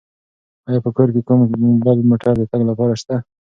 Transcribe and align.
آیا 0.67 0.79
په 0.85 0.89
کور 0.95 1.07
کې 1.13 1.21
کوم 1.27 1.39
بل 1.85 1.97
موټر 2.09 2.33
د 2.37 2.43
تګ 2.51 2.61
لپاره 2.69 2.93
شته؟ 3.01 3.15